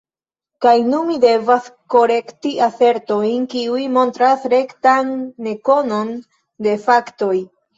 Kaj 0.65 0.71
nun 0.85 1.03
mi 1.09 1.17
devas 1.25 1.67
korekti 1.95 2.53
asertojn, 2.69 3.45
kiuj 3.53 3.83
montras 3.99 4.49
rektan 4.57 5.13
nekonon 5.49 6.15
de 6.69 6.79
faktoj. 6.89 7.35